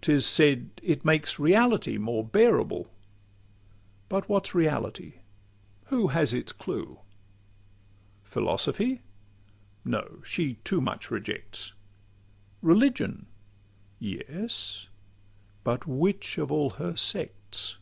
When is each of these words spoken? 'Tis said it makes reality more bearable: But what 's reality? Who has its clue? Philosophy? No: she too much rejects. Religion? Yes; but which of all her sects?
'Tis 0.00 0.24
said 0.24 0.70
it 0.82 1.04
makes 1.04 1.38
reality 1.38 1.98
more 1.98 2.24
bearable: 2.26 2.86
But 4.08 4.26
what 4.26 4.46
's 4.46 4.54
reality? 4.54 5.16
Who 5.88 6.06
has 6.06 6.32
its 6.32 6.50
clue? 6.50 7.00
Philosophy? 8.24 9.02
No: 9.84 10.22
she 10.24 10.54
too 10.64 10.80
much 10.80 11.10
rejects. 11.10 11.74
Religion? 12.62 13.26
Yes; 13.98 14.88
but 15.62 15.86
which 15.86 16.38
of 16.38 16.50
all 16.50 16.70
her 16.80 16.96
sects? 16.96 17.76